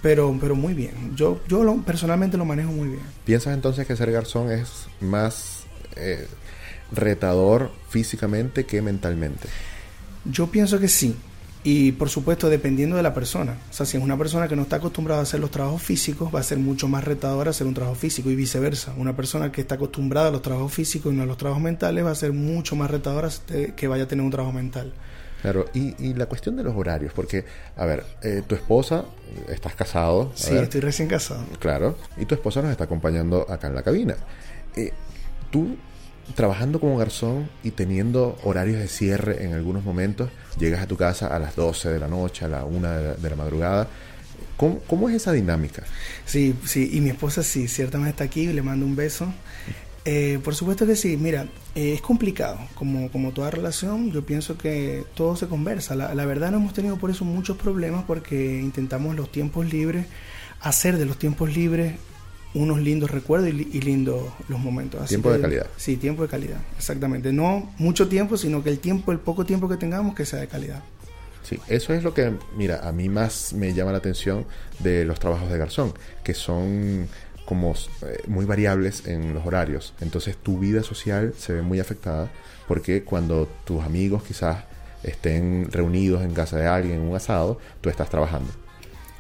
[0.02, 1.16] Pero, pero muy bien.
[1.16, 3.02] Yo, yo lo- personalmente lo manejo muy bien.
[3.26, 5.64] ¿Piensas entonces que ser garzón es más
[5.96, 6.28] eh,
[6.92, 9.48] retador físicamente que mentalmente?
[10.26, 11.16] Yo pienso que sí.
[11.66, 13.58] Y por supuesto, dependiendo de la persona.
[13.70, 16.34] O sea, si es una persona que no está acostumbrada a hacer los trabajos físicos,
[16.34, 18.94] va a ser mucho más retador hacer un trabajo físico y viceversa.
[18.98, 22.04] Una persona que está acostumbrada a los trabajos físicos y no a los trabajos mentales
[22.04, 23.30] va a ser mucho más retadora
[23.76, 24.94] que vaya a tener un trabajo mental.
[25.42, 27.44] Claro, y, y la cuestión de los horarios, porque,
[27.76, 29.04] a ver, eh, tu esposa,
[29.50, 30.32] estás casado.
[30.36, 31.44] Sí, ver, estoy recién casado.
[31.60, 34.16] Claro, y tu esposa nos está acompañando acá en la cabina.
[34.78, 34.94] Eh,
[35.52, 35.76] tú,
[36.36, 41.28] trabajando como garzón y teniendo horarios de cierre en algunos momentos, llegas a tu casa
[41.28, 43.88] a las 12 de la noche, a la 1 de la, madrugada.
[44.58, 45.84] ¿Cómo, es esa dinámica?
[46.26, 49.34] Sí, sí, y mi esposa sí, ciertamente está aquí, le mando un beso.
[50.06, 54.58] Eh, por supuesto que sí, mira, eh, es complicado, como, como toda relación, yo pienso
[54.58, 55.96] que todo se conversa.
[55.96, 60.06] La verdad no hemos tenido por eso muchos problemas porque intentamos los tiempos libres,
[60.62, 61.96] hacer de los tiempos libres
[62.56, 65.02] unos lindos recuerdos y, li- y lindos los momentos.
[65.02, 65.68] Así Tiempo que- de calidad.
[65.78, 67.34] Sí, tiempo de calidad, exactamente.
[67.34, 70.48] No mucho tiempo, sino que el tiempo, el poco tiempo que tengamos, que sea de
[70.48, 70.84] calidad.
[71.44, 74.46] Sí, eso es lo que, mira, a mí más me llama la atención
[74.80, 77.08] de los trabajos de garzón, que son
[77.46, 79.94] como eh, muy variables en los horarios.
[80.00, 82.32] Entonces tu vida social se ve muy afectada
[82.68, 84.64] porque cuando tus amigos quizás
[85.04, 88.50] estén reunidos en casa de alguien en un asado, tú estás trabajando.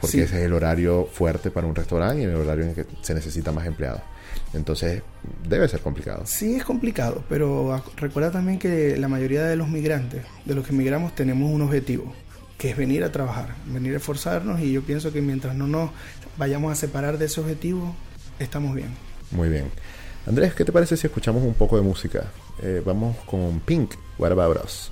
[0.04, 0.20] Porque Sí.
[0.22, 3.14] ese es el horario fuerte para un restaurante y el horario en el que se
[3.14, 4.02] necesita más empleados.
[4.54, 5.02] Entonces
[5.48, 6.24] debe ser complicado.
[6.26, 10.74] Sí, es complicado, pero recuerda también que la mayoría de los migrantes, de los que
[10.74, 12.14] migramos, tenemos un objetivo,
[12.58, 15.90] que es venir a trabajar, venir a esforzarnos y yo pienso que mientras no nos
[16.38, 17.96] vayamos a separar de ese objetivo,
[18.40, 18.90] estamos bien.
[19.32, 19.66] Muy bien.
[20.28, 22.26] Andrés, ¿qué te parece si escuchamos un poco de música?
[22.62, 24.92] Eh, vamos con Pink, What About Us?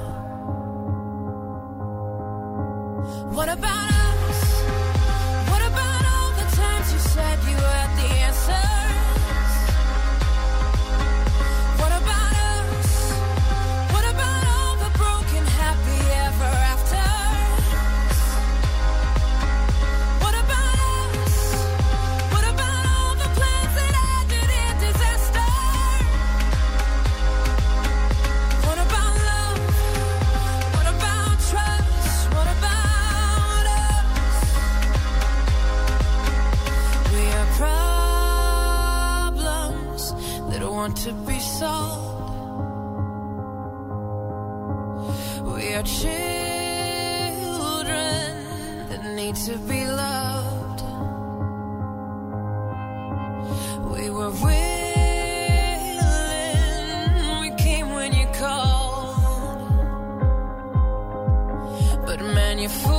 [62.61, 62.90] You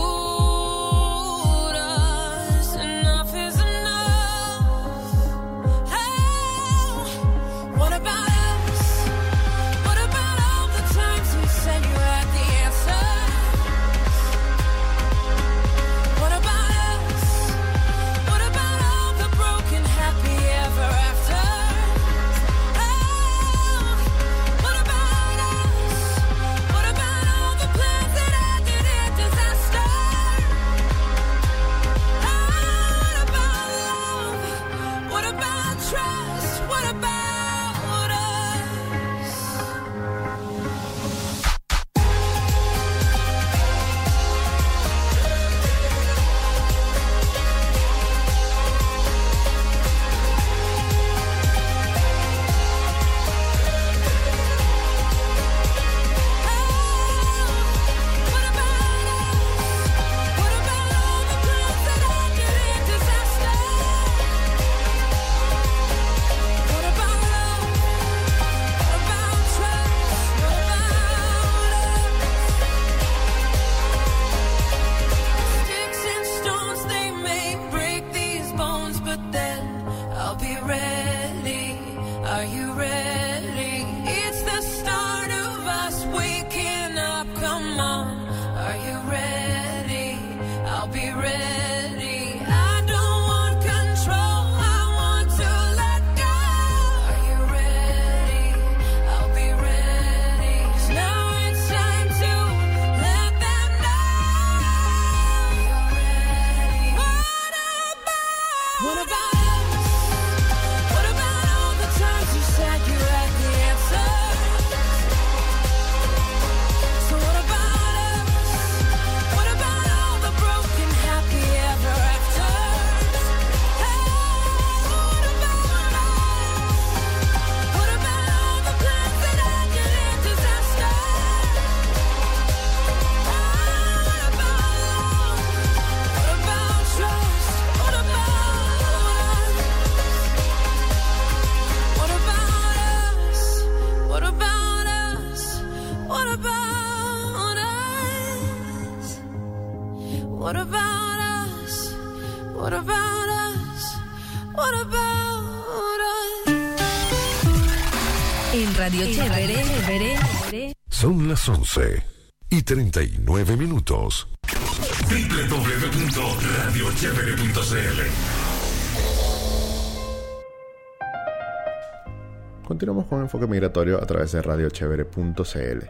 [172.64, 175.86] Continuamos con Enfoque Migratorio a través de radiochevere.cl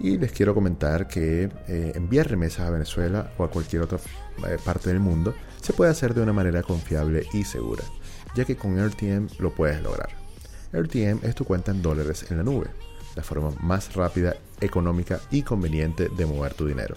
[0.00, 3.98] y les quiero comentar que eh, enviar remesas a Venezuela o a cualquier otra
[4.46, 7.84] eh, parte del mundo se puede hacer de una manera confiable y segura,
[8.34, 10.10] ya que con RTM lo puedes lograr.
[10.74, 12.66] RTM es tu cuenta en dólares en la nube,
[13.16, 16.96] la forma más rápida, económica y conveniente de mover tu dinero.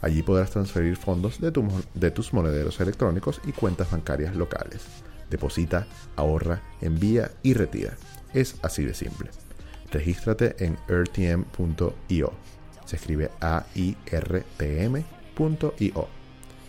[0.00, 4.82] Allí podrás transferir fondos de, tu de tus monederos electrónicos y cuentas bancarias locales.
[5.28, 5.86] Deposita,
[6.16, 7.96] ahorra, envía y retira.
[8.32, 9.30] Es así de simple.
[9.90, 12.32] Regístrate en rtm.io.
[12.84, 13.78] Se escribe A-I-R-T-M.io.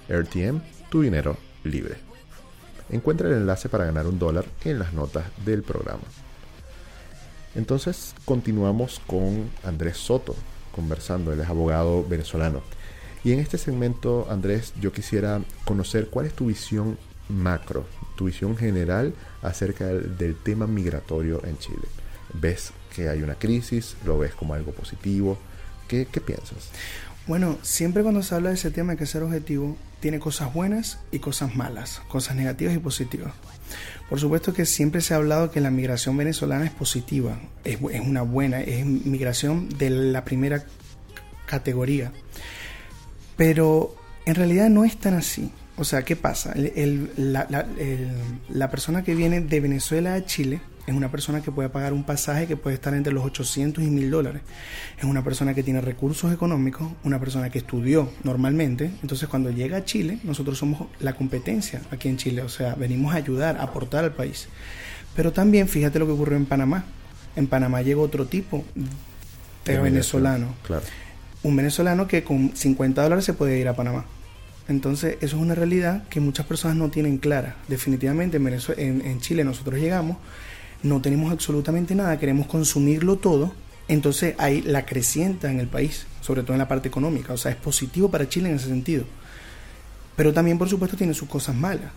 [0.10, 1.98] RTM, tu dinero libre.
[2.90, 6.02] Encuentra el enlace para ganar un dólar en las notas del programa.
[7.56, 10.36] Entonces continuamos con Andrés Soto
[10.74, 12.62] conversando, él es abogado venezolano.
[13.24, 16.98] Y en este segmento, Andrés, yo quisiera conocer cuál es tu visión
[17.28, 21.88] macro, tu visión general acerca del, del tema migratorio en Chile.
[22.34, 23.96] ¿Ves que hay una crisis?
[24.06, 25.38] ¿Lo ves como algo positivo?
[25.88, 26.70] ¿Qué, qué piensas?
[27.28, 31.00] Bueno, siempre cuando se habla de ese tema hay que ser objetivo, tiene cosas buenas
[31.12, 33.34] y cosas malas, cosas negativas y positivas.
[34.10, 38.02] Por supuesto que siempre se ha hablado que la migración venezolana es positiva, es, es
[38.02, 40.64] una buena, es migración de la primera
[41.46, 42.12] categoría.
[43.40, 45.50] Pero en realidad no es tan así.
[45.78, 46.52] O sea, ¿qué pasa?
[46.52, 48.12] El- el- la, la- el-
[48.50, 52.04] la persona que viene de Venezuela a Chile es una persona que puede pagar un
[52.04, 54.42] pasaje que puede estar entre los 800 y 1000 dólares.
[54.98, 58.92] Es una persona que tiene recursos económicos, una persona que estudió normalmente.
[59.02, 62.42] Entonces, cuando llega a Chile, nosotros somos la competencia aquí en Chile.
[62.42, 64.50] O sea, venimos a ayudar, a aportar al país.
[65.16, 66.84] Pero también fíjate lo que ocurrió en Panamá.
[67.38, 68.66] En Panamá llegó otro tipo
[69.64, 70.84] de, De venezolano Claro.
[71.44, 74.06] Un venezolano que con 50 dólares se puede ir a Panamá.
[74.68, 77.56] Entonces, eso es una realidad que muchas personas no tienen clara.
[77.68, 80.18] Definitivamente en, Venezue- en, Chile nosotros llegamos,
[80.84, 83.54] no tenemos absolutamente nada, queremos consumirlo todo,
[83.88, 87.34] entonces hay la crecienta en el país, sobre todo en la parte económica.
[87.34, 89.06] O sea, es positivo para Chile en ese sentido.
[90.16, 91.92] Pero también, por supuesto, tiene sus cosas malas.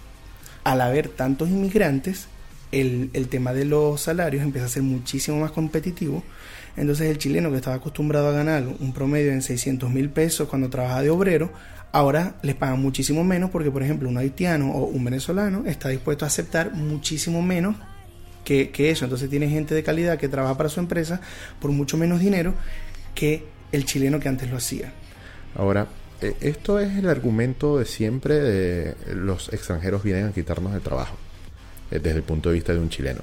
[0.64, 2.28] Al haber tantos inmigrantes,
[2.70, 6.22] el tema de los salarios empieza a ser muchísimo más competitivo.
[6.76, 10.70] Entonces el chileno que estaba acostumbrado a ganar un promedio en 600 mil pesos cuando
[10.70, 11.52] trabaja de obrero,
[11.92, 16.24] ahora les pagan muchísimo menos porque, por ejemplo, un haitiano o un venezolano está dispuesto
[16.24, 17.76] a aceptar muchísimo menos
[18.44, 19.04] que, que eso.
[19.04, 21.20] Entonces tiene gente de calidad que trabaja para su empresa
[21.60, 22.54] por mucho menos dinero
[23.14, 24.92] que el chileno que antes lo hacía.
[25.54, 25.86] Ahora,
[26.20, 31.16] eh, esto es el argumento de siempre de los extranjeros vienen a quitarnos el trabajo,
[31.90, 33.20] eh, desde el punto de vista de un chileno.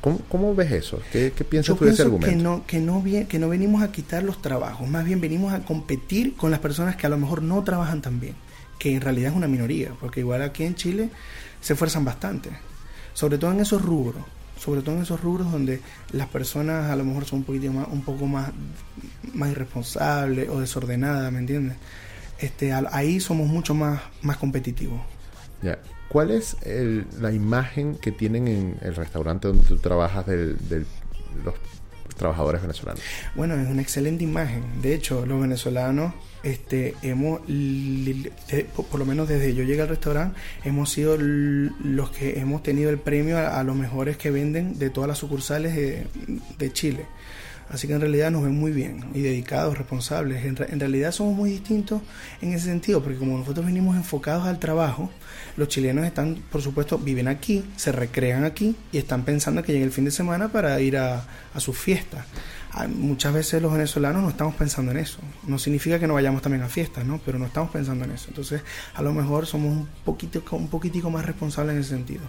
[0.00, 1.00] ¿Cómo, cómo ves eso?
[1.12, 2.50] ¿Qué, qué piensas Yo tú de ese pienso que argumento?
[2.50, 6.36] no, que, no que no venimos a quitar los trabajos, más bien venimos a competir
[6.36, 8.34] con las personas que a lo mejor no trabajan tan bien,
[8.78, 11.10] que en realidad es una minoría, porque igual aquí en Chile
[11.60, 12.50] se esfuerzan bastante,
[13.12, 14.22] sobre todo en esos rubros,
[14.58, 15.80] sobre todo en esos rubros donde
[16.12, 18.50] las personas a lo mejor son un poquito más, un poco más,
[19.34, 21.76] más irresponsables o desordenadas, ¿me entiendes?
[22.38, 25.00] Este, ahí somos mucho más, más competitivos.
[25.62, 25.78] Ya.
[26.08, 30.56] ¿Cuál es el- la imagen que tienen en el restaurante donde tú trabajas de
[31.44, 31.54] los
[32.16, 33.00] trabajadores venezolanos?
[33.34, 34.62] Bueno, es una excelente imagen.
[34.82, 37.40] De hecho, los venezolanos, este, hemos,
[38.90, 42.98] por, lo menos desde yo llegué al restaurante, hemos sido los que hemos tenido el
[42.98, 47.06] premio a, los mejores que venden de todas las sucursales de Chile.
[47.70, 50.44] Así que en realidad nos ven muy bien y dedicados, responsables.
[50.44, 52.00] En, re- en realidad somos muy distintos
[52.40, 55.10] en ese sentido, porque como nosotros venimos enfocados al trabajo,
[55.56, 59.84] los chilenos están, por supuesto, viven aquí, se recrean aquí y están pensando que llegue
[59.84, 62.24] el fin de semana para ir a, a sus fiestas.
[62.72, 65.18] Ah, Muchas veces los venezolanos no estamos pensando en eso.
[65.46, 67.20] No significa que no vayamos también a fiestas, ¿no?
[67.24, 68.26] Pero no estamos pensando en eso.
[68.28, 68.62] Entonces,
[68.94, 72.22] a lo mejor somos un poquito, un poquitico más responsables en ese sentido.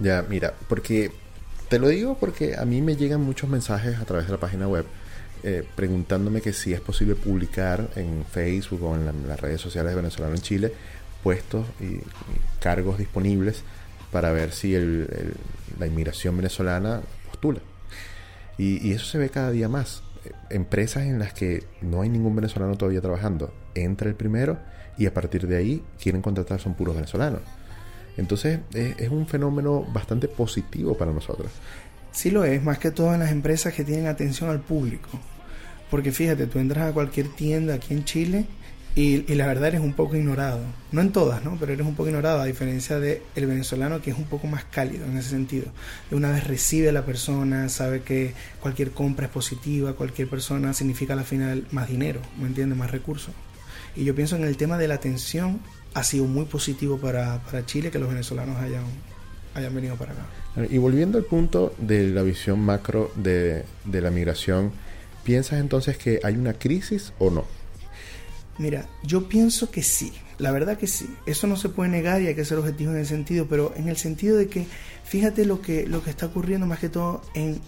[0.00, 1.10] Ya, mira, porque
[1.68, 4.66] te lo digo porque a mí me llegan muchos mensajes a través de la página
[4.68, 4.84] web
[5.44, 9.60] eh, preguntándome que si es posible publicar en Facebook o en, la- en las redes
[9.60, 10.72] sociales de Venezolano en Chile
[11.22, 12.00] puestos y,
[12.60, 13.62] cargos disponibles
[14.10, 15.34] para ver si el-
[15.78, 17.60] la inmigración venezolana postula.
[18.56, 20.02] Y, eso se ve cada día más.
[20.50, 24.58] Empresas en las que no hay ningún venezolano todavía trabajando, entra el primero
[24.96, 27.40] y a partir de ahí quieren contratar son puros venezolanos.
[28.18, 31.50] Entonces es, un fenómeno bastante positivo para nosotros.
[32.10, 35.08] Sí lo es, más que todo en las empresas que tienen atención al público.
[35.88, 38.46] Porque fíjate, tú entras a cualquier tienda aquí en Chile
[38.96, 40.60] y, y la verdad eres un poco ignorado.
[40.90, 41.56] No en todas, ¿no?
[41.60, 44.64] Pero eres un poco ignorado, a diferencia del el venezolano que es un poco más
[44.64, 45.66] cálido en ese sentido.
[46.10, 50.74] De una vez recibe a la persona, sabe que cualquier compra es positiva, cualquier persona
[50.74, 52.76] significa al final más dinero, ¿me entiendes?
[52.76, 53.32] Más recursos.
[53.94, 55.60] Y yo pienso en el tema de la atención
[55.98, 58.84] ha sido muy positivo para, para Chile que los venezolanos hayan,
[59.54, 60.22] hayan venido para acá.
[60.70, 64.72] Y volviendo al punto de la visión macro de, de la migración,
[65.24, 67.44] ¿piensas entonces que hay una crisis o no?
[68.58, 71.08] Mira, yo pienso que sí, la verdad que sí.
[71.26, 73.88] Eso no se puede negar y hay que ser objetivo en el sentido, pero en
[73.88, 74.66] el sentido de que
[75.04, 77.60] fíjate lo que, lo que está ocurriendo más que todo en,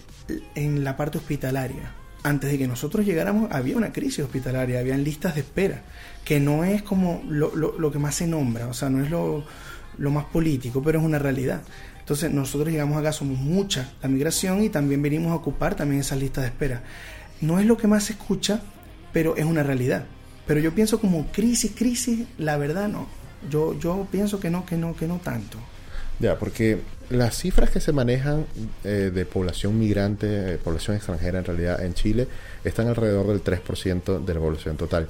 [0.55, 1.95] en la parte hospitalaria.
[2.23, 5.81] Antes de que nosotros llegáramos había una crisis hospitalaria, habían listas de espera,
[6.25, 9.09] que no es como lo, lo- lo que más se nombra, o sea, no es
[9.09, 9.43] lo,
[9.97, 11.61] lo más político, pero es una realidad.
[11.99, 16.19] Entonces nosotros llegamos acá, somos mucha la migración y también venimos a ocupar también esas
[16.19, 16.83] listas de espera.
[17.41, 18.61] No es lo que más se escucha,
[19.13, 20.05] pero es una realidad.
[20.47, 23.07] Pero yo pienso como crisis, crisis, la verdad no.
[23.49, 25.57] Yo, yo pienso que no, que no, que no tanto.
[26.19, 28.45] Ya, porque las cifras que se manejan
[28.83, 32.27] eh, de población migrante, eh, población extranjera en realidad en Chile,
[32.63, 35.07] están alrededor del 3% de la población total.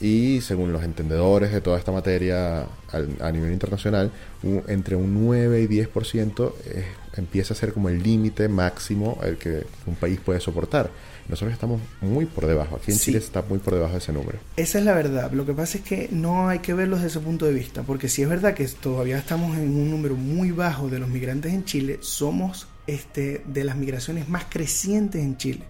[0.00, 4.10] Y según los entendedores de toda esta materia al- a nivel internacional,
[4.42, 6.84] un- entre un 9 y 10% eh,
[7.16, 10.90] empieza a ser como el límite máximo el que un país puede soportar.
[11.28, 12.76] Nosotros estamos muy por debajo.
[12.76, 13.06] Aquí en Sí.
[13.06, 14.38] Chile está muy por debajo de ese número.
[14.56, 15.32] Esa es la verdad.
[15.32, 18.08] Lo que pasa es que no hay que verlo desde ese punto de vista, porque
[18.08, 21.64] si es verdad que todavía estamos en un número muy bajo de los migrantes en
[21.64, 25.62] Chile, somos este, de las migraciones más crecientes en Chile.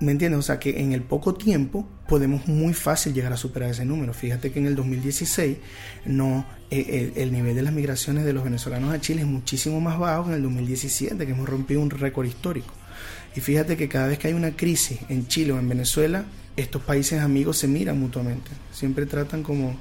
[0.00, 0.40] ¿Me entiendes?
[0.40, 4.12] O sea que en el poco tiempo podemos muy fácil llegar a superar ese número.
[4.12, 5.58] Fíjate que en el 2016
[6.06, 9.80] no, eh, el, el nivel de las migraciones de los venezolanos a Chile es muchísimo
[9.80, 12.74] más bajo que en el 2017, que hemos rompido un récord histórico.
[13.36, 16.24] Y fíjate que cada vez que hay una crisis en Chile o en Venezuela,
[16.56, 18.50] estos países amigos se miran mutuamente.
[18.72, 19.76] Siempre tratan como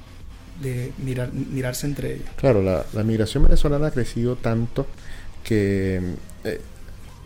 [0.62, 2.30] de mirar, mirarse entre ellos.
[2.36, 4.88] Claro, la, la migración venezolana ha crecido tanto
[5.44, 6.02] que,
[6.44, 6.62] eh,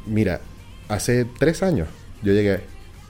[0.06, 0.42] mira,
[0.90, 1.88] hace tres años
[2.24, 2.62] yo llegué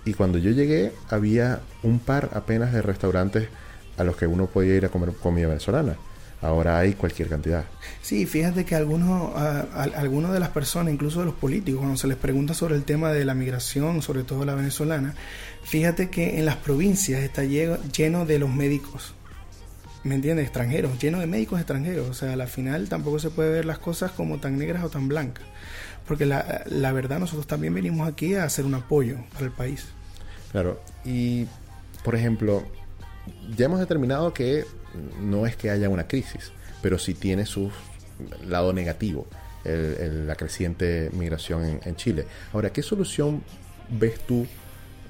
[0.09, 3.49] y cuando yo llegué había un par apenas de restaurantes
[3.97, 5.95] a los que uno podía ir a comer comida venezolana.
[6.39, 7.65] Ahora hay cualquier cantidad.
[8.03, 9.61] Sí, fíjate que algunos, a-
[9.95, 13.11] algunos de las personas, incluso de los políticos, cuando se les pregunta sobre el tema
[13.11, 15.15] de la migración, sobre todo la venezolana,
[15.63, 19.15] fíjate que en las provincias está lleno, de los médicos,
[20.03, 20.45] ¿me entiendes?
[20.45, 22.07] Extranjeros, lleno de médicos extranjeros.
[22.07, 24.89] O sea, a la final tampoco se puede ver las cosas como tan negras o
[24.89, 25.43] tan blancas.
[26.07, 29.87] Porque la, la verdad, nosotros también venimos aquí a hacer un apoyo para el país.
[30.51, 31.45] Claro, y
[32.03, 32.63] por ejemplo,
[33.55, 34.65] ya hemos determinado que
[35.21, 37.69] no es que haya una crisis, pero sí tiene su
[38.47, 39.27] lado negativo,
[39.65, 42.25] el- el- la creciente migración en, en Chile.
[42.53, 43.43] Ahora, ¿qué solución
[43.89, 44.47] ves tú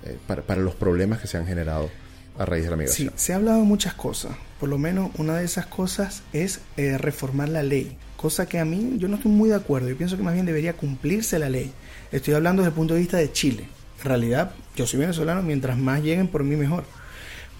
[0.03, 1.89] eh, para, para los problemas que se han generado
[2.37, 3.13] a raíz de la Sí, migración?
[3.15, 4.35] se ha hablado de muchas cosas.
[4.59, 7.97] Por lo menos una de esas cosas es eh, reformar la ley.
[8.17, 9.89] Cosa que a mí yo no estoy muy de acuerdo.
[9.89, 11.71] Yo pienso que más bien debería cumplirse la ley.
[12.11, 13.67] Estoy hablando desde el punto de vista de Chile.
[13.99, 16.85] En realidad, yo soy venezolano, mientras más lleguen por mí mejor.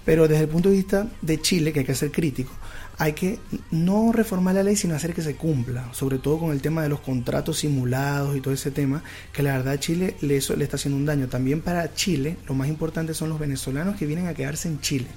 [0.05, 2.51] Pero desde el punto de vista de Chile, que hay que ser crítico,
[2.99, 3.39] hay que
[3.69, 6.89] no reformar la ley, sino hacer que se cumpla, sobre todo con el tema de
[6.89, 10.63] los contratos simulados y todo ese tema, que la verdad a Chile le, eso le
[10.63, 11.27] está haciendo un daño.
[11.27, 15.07] También para Chile, lo más importante son los venezolanos que vienen a quedarse en Chile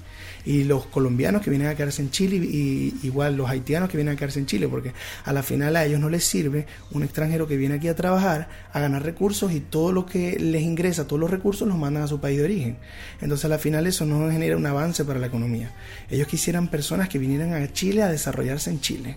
[0.44, 3.96] y los colombianos que vienen a quedarse en Chile y, y igual los haitianos que
[3.96, 4.92] vienen a quedarse en Chile, porque
[5.24, 8.48] a la final a ellos no les sirve un extranjero que viene aquí a trabajar,
[8.72, 12.08] a ganar recursos y todo lo que les ingresa, todos los recursos los mandan a
[12.08, 12.76] su país de origen.
[13.22, 15.72] Entonces a la final eso no genera un avance para la economía.
[16.10, 19.16] Ellos quisieran personas que vinieran a Chile a desarrollarse en Chile.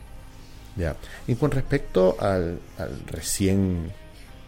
[0.75, 0.95] Ya.
[1.27, 3.91] Y con respecto al, al recién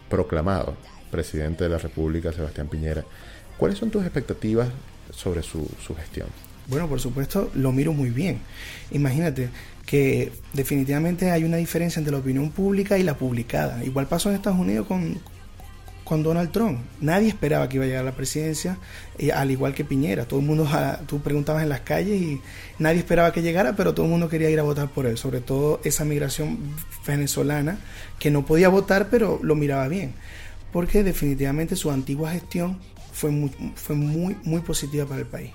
[0.08, 0.76] proclamado
[1.10, 3.04] presidente de la República, Sebastián Piñera,
[3.56, 4.68] ¿cuáles son tus expectativas
[5.10, 6.28] sobre su, su gestión?
[6.68, 8.40] Bueno, por supuesto, lo miro muy bien.
[8.90, 9.50] Imagínate
[9.86, 13.84] que definitivamente hay una diferencia entre la opinión pública y la publicada.
[13.84, 15.20] Igual pasó en Estados Unidos con,
[16.06, 16.78] con Donald Trump.
[17.00, 18.78] Nadie esperaba que iba a llegar a la presidencia,
[19.18, 20.24] eh, al igual que Piñera.
[20.24, 22.40] Todo el mundo, ah, tú preguntabas en las calles y
[22.78, 25.18] nadie esperaba que llegara, pero todo el mundo quería ir a votar por él.
[25.18, 26.58] Sobre todo esa migración
[27.06, 27.78] venezolana
[28.20, 30.14] que no podía votar, pero lo miraba bien.
[30.72, 32.78] Porque definitivamente su antigua gestión
[33.12, 35.50] fue muy, fue muy, muy positiva para el país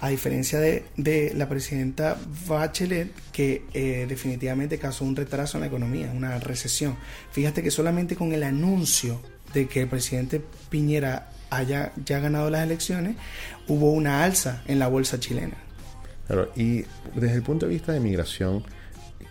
[0.00, 5.68] a diferencia de, de la presidenta Bachelet, que eh, definitivamente causó un retraso en la
[5.68, 6.96] economía, una recesión.
[7.30, 9.18] Fíjate que solamente con el anuncio
[9.54, 13.16] de que el presidente Piñera haya ya ganado las elecciones,
[13.68, 15.54] hubo una alza en la bolsa chilena.
[16.26, 16.84] Claro, y
[17.14, 18.64] desde el punto de vista de migración,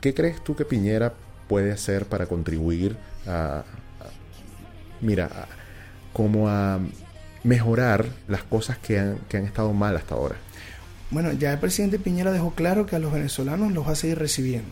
[0.01, 1.13] ¿qué crees tú que Piñera
[1.47, 2.95] puede hacer para contribuir
[3.27, 3.63] a, a-
[5.01, 5.47] mira, a-
[6.13, 6.79] como a
[7.43, 10.35] mejorar las cosas que han, que han estado mal hasta ahora?
[11.11, 14.17] Bueno, ya el presidente Piñera dejó claro que a los venezolanos los va a seguir
[14.17, 14.69] recibiendo.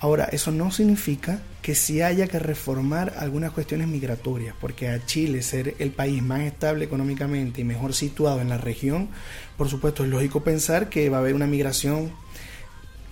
[0.00, 5.42] Ahora, eso no significa que sí haya que reformar algunas cuestiones migratorias, porque a Chile
[5.42, 9.08] ser el país más estable económicamente y mejor situado en la región,
[9.56, 12.12] por supuesto es lógico pensar que va a haber una migración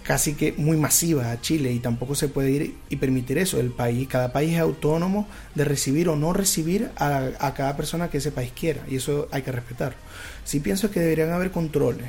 [0.05, 3.59] casi que muy masiva a Chile y tampoco se puede ir y permitir eso.
[3.59, 5.26] El país, cada país es autónomo
[5.57, 9.26] de recibir o no recibir a, a cada persona que ese país quiera y eso
[9.32, 9.99] hay que respetarlo.
[10.45, 12.07] Sí pienso que deberían haber controles,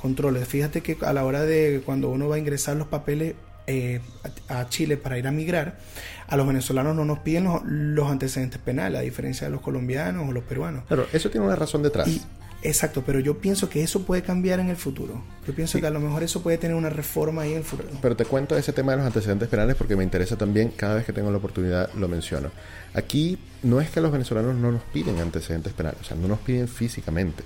[0.00, 0.46] controles.
[0.46, 3.34] Fíjate que a la hora de cuando uno va a ingresar los papeles
[3.68, 4.00] eh,
[4.48, 5.78] a, a Chile para ir a migrar,
[6.26, 10.28] a los venezolanos no nos piden los, los antecedentes penales, a diferencia de los colombianos
[10.28, 10.84] o los peruanos.
[10.88, 12.08] Claro, eso tiene una razón detrás.
[12.08, 12.22] Y,
[12.62, 15.22] exacto, pero yo pienso que eso puede cambiar en el futuro.
[15.46, 17.90] Yo pienso que a lo mejor eso puede tener una reforma ahí en el futuro.
[18.00, 21.04] Pero te cuento ese tema de los antecedentes penales porque me interesa también, cada vez
[21.04, 22.50] que tengo la oportunidad lo menciono.
[22.94, 26.38] Aquí no es que los venezolanos no nos piden antecedentes penales, o sea, no nos
[26.38, 27.44] piden físicamente.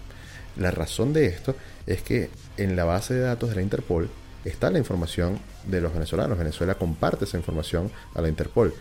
[0.57, 1.57] La razón de esto
[1.87, 4.09] es que en la base de datos de la Interpol
[4.45, 6.39] está la información de los venezolanos.
[6.39, 8.75] Venezuela comparte esa información a la Interpol.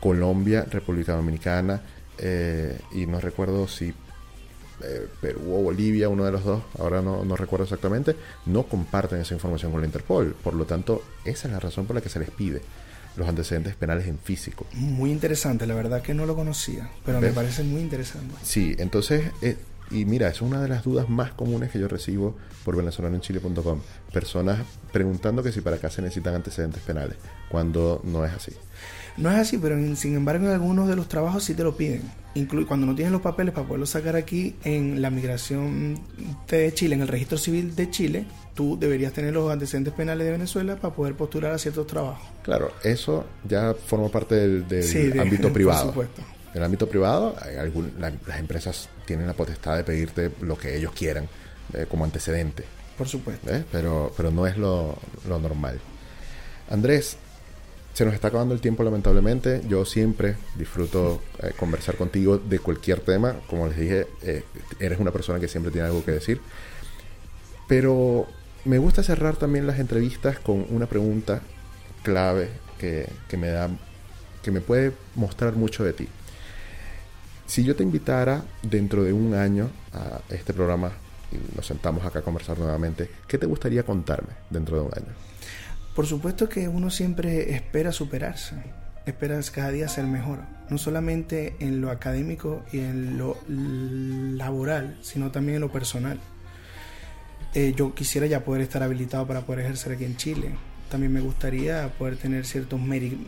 [0.00, 1.80] Colombia, República Dominicana
[2.18, 3.94] eh, y no recuerdo si
[4.82, 9.20] eh, Perú o Bolivia, uno de los dos, ahora no, no recuerdo exactamente, no comparten
[9.20, 10.34] esa información con la Interpol.
[10.42, 12.62] Por lo tanto, esa es la razón por la que se les pide
[13.16, 14.66] los antecedentes penales en físico.
[14.72, 18.34] Muy interesante, la verdad que no lo conocía, pero me parece muy interesante.
[18.42, 19.56] Sí, entonces, eh,
[19.92, 23.80] y mira, es una de las dudas más comunes que yo recibo por venezolanoenchile.com.
[24.12, 24.58] Personas
[24.92, 27.16] preguntando que si para acá se necesitan antecedentes penales,
[27.48, 28.52] cuando no es así.
[29.16, 31.76] No es así, pero en- sin embargo en algunos de los trabajos sí te lo
[31.76, 32.02] piden.
[32.34, 35.98] Inclu cuando no tienes los papeles para poderlo sacar aquí en la migración
[36.48, 38.24] de Chile, en el registro civil de Chile,
[38.54, 42.26] tú deberías tener los antecedentes penales de Venezuela para poder postular a ciertos trabajos.
[42.42, 45.88] Claro, eso ya forma parte del, del Sí, de- ámbito por privado.
[45.88, 46.22] supuesto.
[46.52, 50.76] En el ámbito privado, algún- la- las empresas tienen la potestad de pedirte lo que
[50.76, 51.28] ellos quieran
[51.74, 52.64] eh, como antecedente,
[52.98, 53.50] Por supuesto.
[53.72, 55.80] Pero, pero no es lo, lo normal.
[56.70, 57.16] Andrés,
[57.94, 59.62] se nos está acabando el tiempo lamentablemente.
[59.66, 63.36] Yo siempre disfruto eh, conversar contigo de cualquier tema.
[63.48, 64.44] Como les dije, eh,
[64.78, 66.40] eres una persona que siempre tiene algo que decir.
[67.68, 68.26] Pero
[68.64, 71.40] me gusta cerrar también las entrevistas con una pregunta
[72.02, 72.48] clave
[72.78, 73.68] que, que me da,
[74.42, 76.08] que me puede mostrar mucho de ti.
[77.52, 80.90] Si yo te invitara dentro de un año a este programa
[81.30, 85.14] y nos sentamos acá a conversar nuevamente, ¿qué te gustaría contarme dentro de un año?
[85.94, 88.54] Por supuesto que uno siempre espera superarse,
[89.04, 90.38] espera cada día ser mejor,
[90.70, 96.18] no solamente en lo académico y en lo laboral, sino también en lo personal.
[97.52, 100.52] Eh, yo quisiera ya poder estar habilitado para poder ejercer aquí en Chile.
[100.92, 103.18] También me gustaría poder tener ciertos méritos,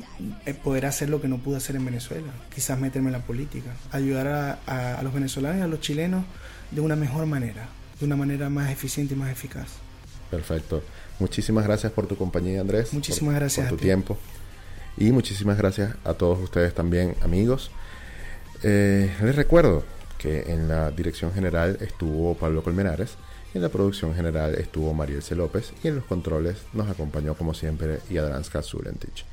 [0.44, 3.70] eh, poder hacer lo que no pude hacer en Venezuela, quizás meterme en la política,
[3.90, 6.26] ayudar a, a- a los venezolanos y a los chilenos
[6.70, 7.66] de una mejor manera,
[7.98, 9.68] de una manera más eficiente y más eficaz.
[10.30, 10.82] Perfecto.
[11.18, 12.92] Muchísimas gracias por tu compañía, Andrés.
[12.92, 13.84] Muchísimas por- gracias Por tu ti.
[13.84, 14.18] tiempo.
[14.98, 17.70] Y muchísimas gracias a todos ustedes también, amigos.
[18.62, 19.84] Eh, les recuerdo
[20.18, 23.14] que en la dirección general estuvo Pablo Colmenares,
[23.54, 25.36] en la producción general estuvo Mariel C.
[25.36, 29.24] López y en los controles nos acompañó como siempre Yadranska Zulentich.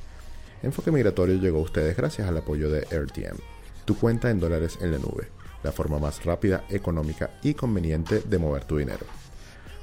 [0.62, 3.36] Enfoque Migratorio llegó a ustedes gracias al apoyo de RTM,
[3.84, 5.28] tu cuenta en dólares en la nube,
[5.64, 9.04] la forma más rápida, económica y conveniente de mover tu dinero.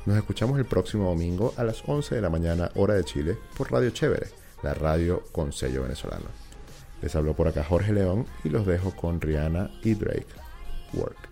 [0.06, 3.72] Nos escuchamos el próximo domingo a las 11 de la mañana hora de Chile por
[3.72, 4.28] Radio Chévere,
[4.64, 6.26] la radio con sello venezolano.
[7.02, 10.28] Les habló por acá Jorge León y los dejo con Rihanna y Drake.
[10.94, 11.29] Work.